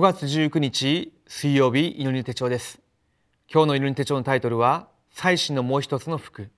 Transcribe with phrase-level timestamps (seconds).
[0.00, 2.80] 5月19日水曜日祈り手帳です。
[3.52, 6.48] 今日の祈り手帳のタイトルは最新のもう一つの服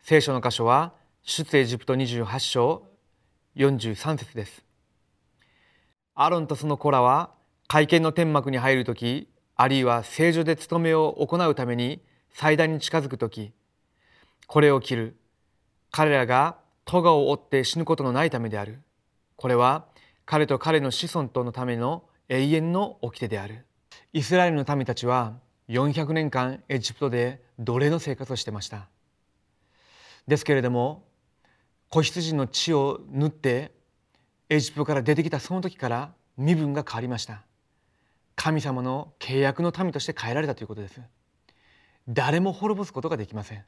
[0.00, 0.92] 聖書の箇所は
[1.22, 2.82] 出エジプト28章
[3.56, 4.66] 43節です。
[6.14, 7.30] アロンとその子らは
[7.68, 12.02] 会見の天幕に入る時あるいは聖女で務めを行うために
[12.34, 13.52] 祭壇に近づく時
[14.46, 15.16] これを着る。
[15.90, 18.82] 彼らが咎を負って死ぬことのないためである。
[19.36, 19.86] これは
[20.26, 23.66] 彼と彼の子孫とのための永遠の掟である。
[24.12, 25.34] イスラエルの民たちは
[25.68, 28.88] 400年間エジプトで奴隷の生活をしてました。
[30.26, 31.04] ですけれども
[31.88, 33.72] 子羊の血を塗って
[34.48, 37.42] エジプトから出てきたその時から身分が変わりました。
[38.34, 41.00] 神様の契約の民として変えられたということです。
[42.08, 43.64] 誰も滅ぼすことができません。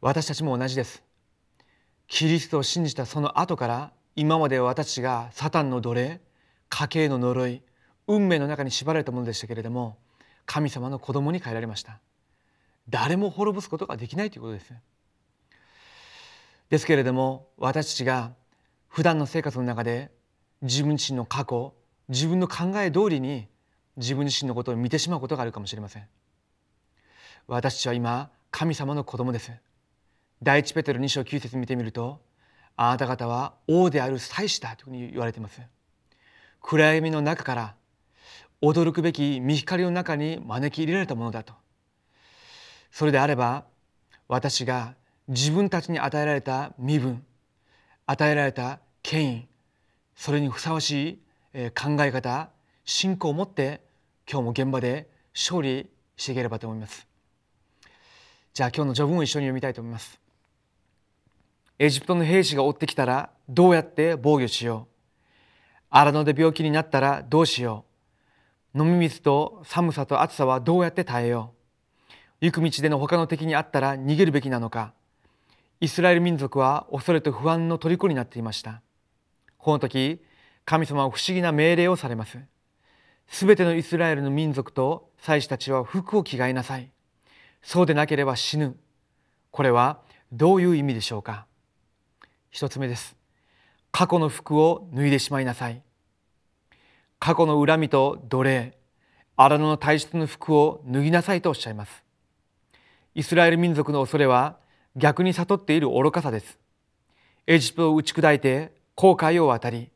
[0.00, 1.02] 私たちも同じです。
[2.06, 6.20] キリストを信じたその後から今まで私がサタンの奴隷
[6.68, 7.62] 家計の呪い
[8.06, 9.96] 運命の中に縛られたものでしたけれども
[10.46, 12.00] 神様の子供に変えられました。
[12.88, 14.74] 誰も滅ぼすことができないということです。
[16.68, 18.32] ですけれども私たちが
[18.88, 20.10] 普段の生活の中で
[20.62, 21.74] 自分自身の過去
[22.08, 23.48] 自分の考え通りに
[23.96, 26.06] 自分自身のことを見てしまうことがあるかもしれません。
[27.46, 29.52] 私たちは今神様の子供です。
[30.42, 32.20] 第一ペテロ2章9節見てみると
[32.76, 35.60] あなた方は王である祭司だというふうに言われています。
[36.66, 37.74] 暗闇の中から
[38.62, 41.52] 驚くべき見光の中に招き入れられたものだと。
[42.90, 43.64] それであれば
[44.28, 44.94] 私が
[45.28, 47.22] 自分たちに与えられた身分
[48.06, 49.48] 与えられた権威
[50.16, 51.20] それにふさわし
[51.52, 52.48] い考え方
[52.86, 53.82] 信仰を持って
[54.26, 57.06] 今日も現場で勝利していければと思います。
[58.54, 60.18] じゃあ今日の序文を一緒に読みたいと思います。
[61.78, 64.93] エジプトの兵士が追ってきたらどうやって防御しよう？
[65.96, 67.84] 荒野で病気になったらどうしよ
[68.74, 68.80] う。
[68.80, 71.54] 飲み水と寒さと暑さはどうやって耐えよ
[72.40, 72.44] う。
[72.46, 74.92] 行く道での他の敵にあったら逃げるべきなのか。
[75.78, 78.82] イスラエル民族は恐れと不安の虜になっていました。
[79.56, 80.20] この時
[80.64, 82.40] 神様は不思議な命令をされます。
[83.28, 86.90] すべてのイスラエルの民族と祭司たちは服を着替えなさい。
[87.62, 88.76] そうでなければ死ぬ。
[89.52, 90.00] これは
[90.32, 91.46] どういう意味でしょうか。
[92.50, 93.16] 一つ目です。
[93.96, 95.80] 過去の服を脱いでしまいなさい。
[97.20, 98.76] 過去の恨みと奴隷
[99.36, 102.02] 荒野の体質の服を脱ぎなさいとおっしゃいます。
[103.14, 104.56] イスラエル民族の恐れは
[104.96, 106.58] 逆に悟っている愚かさです。
[107.46, 109.90] エジプトを打ち砕いて航海を渡り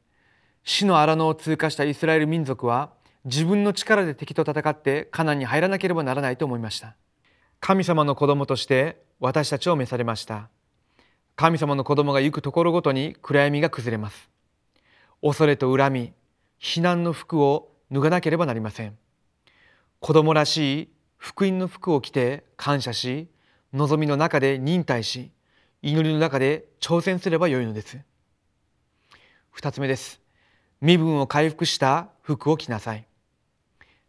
[0.63, 2.93] 死の荒野を通過したイスラエル民族は
[3.25, 6.95] 自分の力で敵と戦ってカナンに入らなければならないと思いました。
[7.59, 10.51] 神様の子供として私たちを召されました。
[11.41, 14.29] 神様の子供が行くところごとに暗闇が崩れます。
[15.23, 16.13] 恐れと恨み、
[16.61, 18.99] 避難の服を脱がなければなりません。
[20.01, 23.29] 子供らしい福音の服を着て感謝し、
[23.73, 25.31] 望みの中で忍耐し、
[25.81, 28.01] 祈りの中で挑戦すればよいのです。
[29.53, 30.21] 二つ目です。
[30.81, 33.07] 身分を回復した服を着なさい。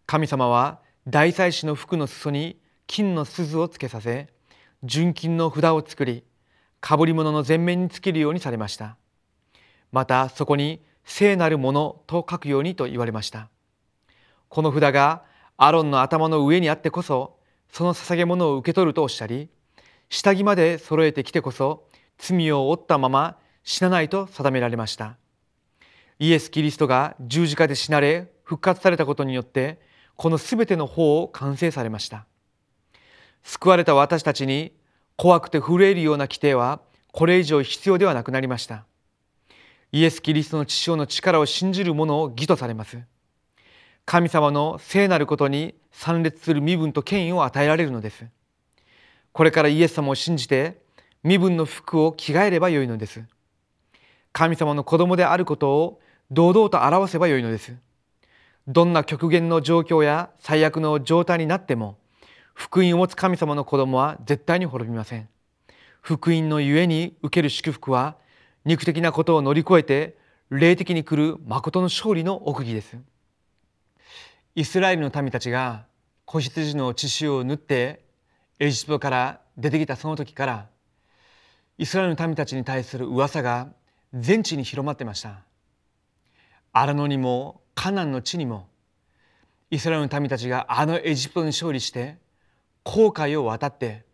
[0.08, 4.30] 神様は大祭司の服の裾に金の鈴をつけさせ、
[4.84, 6.24] 純金の札を作り、
[6.82, 8.96] かぶり物の前面につけるようにされました。
[9.92, 13.50] またそこに聖なるものと書くようにと言われました。
[14.48, 15.24] この札が
[15.58, 17.38] アロンの頭の上にあってこそ
[17.70, 19.50] その捧げ物を受け取るとおっしゃり
[20.10, 25.18] 下着まで揃えてきてこそ罪を負ったまま死なないと定められました。
[26.18, 29.80] イエス・キリストが十字架で死なれ復活されたことによって
[30.16, 32.26] このすべての法を完成されました。
[33.44, 34.74] 救われた私たちに
[35.20, 36.80] 怖くて震えるような規定は
[37.12, 38.86] これ以上必要ではなくなりました。
[39.92, 43.00] イエス・キリストの父親の力を信じる者を義とされます。
[44.06, 48.28] 神様の聖なることに参列する身分と権威を与えられるのです。
[49.34, 50.82] これからイエス様を信じて
[51.22, 53.26] 身分の服を着替えればよいのです。
[54.32, 56.00] 神様の子供であることを
[56.32, 57.76] 堂々と表せばよいのです。
[58.70, 61.98] どんな極限の状況や最悪の状態になっても
[62.60, 65.30] 福音を持つ神様の子供は絶対に滅びません。
[66.02, 68.18] 福音のゆえに受ける祝福は
[68.66, 70.18] 肉的なことを乗り越えて
[70.50, 72.98] 霊的に来る誠の勝利の奥義です。
[74.56, 75.86] イスラエルの民たちが
[76.26, 78.04] 子羊の血潮を縫って
[78.60, 80.68] エジプトから出てきたその時から
[81.78, 83.70] イスラエルの民たちに対する噂が
[84.14, 85.46] 全地に広まってました。
[86.74, 88.68] 荒野にもカナンの地にも
[89.72, 92.18] イスラエルの民たちがあのエジプトに勝利して
[92.84, 94.06] 航海を渡って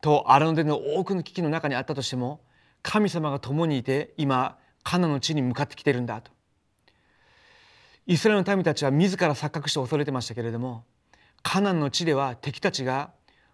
[0.00, 2.40] と荒野での多くの危機の中にあったとしても
[2.82, 6.30] 神様が共にいて今カナの地に向かってきてるんだと。
[8.06, 10.84] イスラエルの民たちは自ら錯覚して恐れてましたけれども
[11.42, 13.10] カナンの地では敵たちが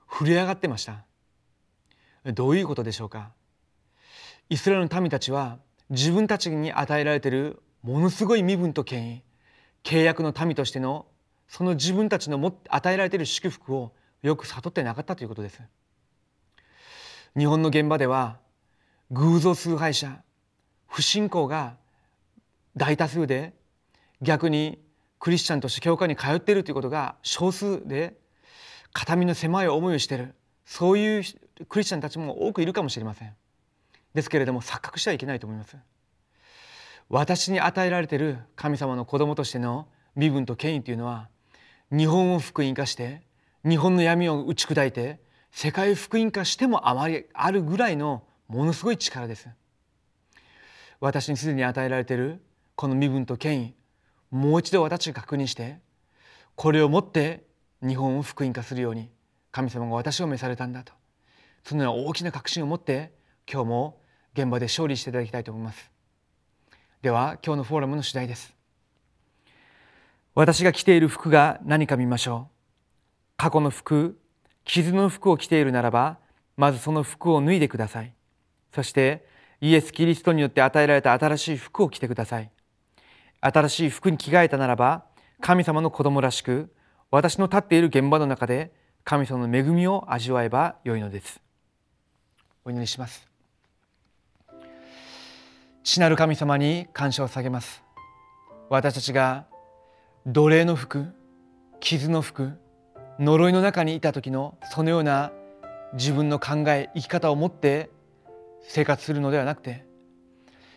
[0.08, 1.04] 震え上がってました。
[2.32, 3.32] どういうことでしょうか？
[4.48, 5.58] イスラエルの民たちは
[5.90, 9.22] 自分たちに与えられているものすごい身分と権威
[9.84, 11.06] 契約の民としての
[11.48, 13.92] その自分たちの与えられている祝福を
[14.26, 15.60] よく悟ってなかったということです。
[17.36, 18.38] 日本の現場では
[19.12, 20.20] 偶像崇拝者
[20.88, 21.76] 不信仰が
[22.76, 23.54] 大多数で
[24.20, 24.80] 逆に
[25.20, 28.16] クリスチャンとして教会に通っているということが少数で
[28.92, 30.34] 形見の狭い思いをしている
[30.64, 31.22] そういう
[31.68, 33.32] クリスチャンたちも多くいるかもしれません。
[34.14, 35.76] ですけれども錯覚してはいけないと思います。
[37.08, 39.86] 私に与えられている神様の子供としての
[40.16, 41.28] 身分と権威というのは
[41.92, 43.25] 日本を福音化して
[43.68, 45.18] 日本の闇を打ち砕いて
[45.50, 49.48] 世界福音化してもあまりあるぐらいのものすごい力です。
[51.00, 52.40] 私にすでに与えられている
[52.76, 53.74] この身分と権威
[54.30, 55.80] もう一度私が確認して
[56.54, 57.44] これをもって
[57.82, 59.10] 日本を福音化するように
[59.50, 60.92] 神様が私を召されたんだと。
[61.64, 63.12] そのような大きな確信を持って
[63.50, 64.00] 今日も
[64.34, 65.90] 現場で勝利していただきたいと思います。
[67.02, 68.54] では今日のフォーラムの主題です。
[70.36, 72.55] 私が着ている服が何か見ましょう。
[73.36, 74.18] 過去の服
[74.64, 76.18] 傷の服を着ているならば
[76.56, 78.12] まずその服を脱いでください。
[78.72, 79.26] そして
[79.60, 82.50] イエス・キリストによって与えられた新しい服を着てください。
[83.40, 85.04] 新しい服に着替えたならば
[85.40, 86.72] 神様の子供らしく
[87.10, 88.72] 私の立っている現場の中で
[89.04, 91.40] 神様の恵みを味わえばよいのです。
[92.64, 93.28] お祈りします。
[95.84, 97.82] 父なる神様に感謝を下げます。
[98.68, 99.46] 私たちが
[100.26, 101.06] 奴隷の服
[101.78, 102.58] 傷の服
[103.18, 105.32] 呪いの中にいた時のそのような
[105.94, 107.90] 自分の考え生き方を持って
[108.62, 109.84] 生活するのではなくて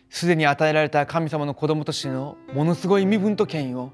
[0.09, 3.91] すでに与えられた神様の子供としてのものすごい身分と権威を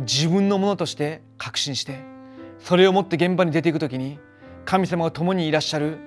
[0.00, 2.00] 自分のものとして確信して
[2.58, 4.18] それを持って現場に出ていく時に
[4.64, 5.98] 神様が共にいらっしゃる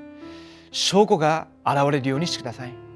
[0.72, 2.92] 証拠が現れるようにしてください。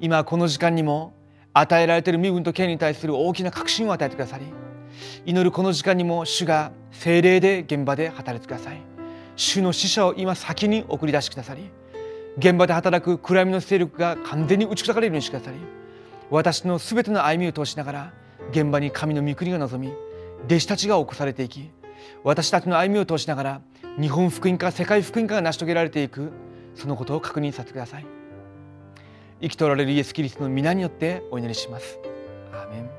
[0.00, 1.14] 今この時間にも
[1.52, 4.44] 与えられている身分と権威に対する大きな確信を与えてくださり
[5.26, 8.94] 祈るこの時間にも主が精霊で現場で働いてください。
[9.36, 11.70] 主の使者を今先に送り出してくださり
[12.38, 15.58] 現場で働く暗闇の勢力が完全に打ち砕かれるようにしてくださり
[16.30, 18.12] 私のすべての歩みを通しながら
[18.50, 19.92] 現場に神の御国が望み
[20.46, 21.70] 弟子たちが起こされていき
[22.22, 23.60] 私たちの歩みを通しながら
[24.00, 26.32] 日本福音化世界福音化が成し遂げられていく
[26.74, 28.06] そのことを確認させてください。
[29.40, 32.00] 生きておられるイエス・キリストの皆によってお祈りします。
[32.52, 32.93] アーメン。